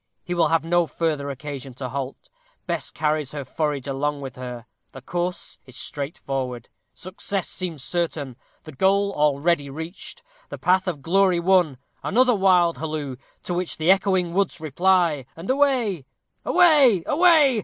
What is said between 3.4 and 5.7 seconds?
forage along with her. The course